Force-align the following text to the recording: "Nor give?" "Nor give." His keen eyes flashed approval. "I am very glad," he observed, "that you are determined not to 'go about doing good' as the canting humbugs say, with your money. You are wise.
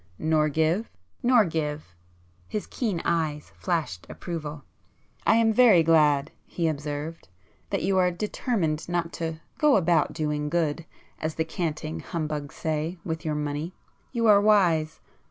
"Nor 0.17 0.49
give?" 0.49 0.89
"Nor 1.21 1.45
give." 1.45 1.93
His 2.47 2.65
keen 2.65 3.03
eyes 3.05 3.51
flashed 3.55 4.07
approval. 4.09 4.63
"I 5.27 5.35
am 5.35 5.53
very 5.53 5.83
glad," 5.83 6.31
he 6.47 6.67
observed, 6.67 7.29
"that 7.69 7.83
you 7.83 7.99
are 7.99 8.09
determined 8.09 8.89
not 8.89 9.13
to 9.21 9.41
'go 9.59 9.75
about 9.75 10.11
doing 10.13 10.49
good' 10.49 10.85
as 11.19 11.35
the 11.35 11.45
canting 11.45 11.99
humbugs 11.99 12.55
say, 12.55 12.97
with 13.05 13.23
your 13.23 13.35
money. 13.35 13.75
You 14.11 14.25
are 14.25 14.41
wise. 14.41 15.01